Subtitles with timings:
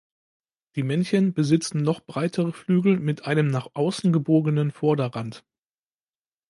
[0.75, 5.45] Die Männchen besitzen noch breitere Flügel mit einem nach außen gebogenen Vorderrand.